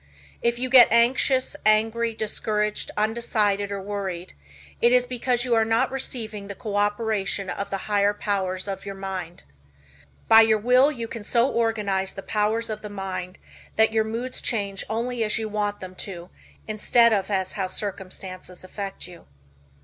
If 0.41 0.57
you 0.57 0.67
get 0.71 0.87
anxious, 0.91 1.55
angry, 1.63 2.15
discouraged, 2.15 2.89
undecided 2.97 3.71
or 3.71 3.79
worried, 3.79 4.33
it 4.81 4.91
is 4.91 5.05
because 5.05 5.45
you 5.45 5.53
are 5.53 5.63
not 5.63 5.91
receiving 5.91 6.47
the 6.47 6.55
co 6.55 6.75
operation 6.75 7.51
of 7.51 7.69
the 7.69 7.77
higher 7.85 8.11
powers 8.15 8.67
of 8.67 8.83
your 8.83 8.95
mind. 8.95 9.43
By 10.27 10.41
your 10.41 10.57
Will 10.57 10.91
you 10.91 11.07
can 11.07 11.23
so 11.23 11.47
organize 11.47 12.15
the 12.15 12.23
powers 12.23 12.67
of 12.67 12.81
the 12.81 12.89
mind 12.89 13.37
that 13.75 13.93
your 13.93 14.03
moods 14.03 14.41
change 14.41 14.83
only 14.89 15.23
as 15.23 15.37
you 15.37 15.47
want 15.47 15.81
them 15.81 15.93
to 15.97 16.31
instead 16.67 17.13
of 17.13 17.29
as 17.29 17.53
circumstances 17.71 18.63
affect 18.63 19.07
you. 19.07 19.27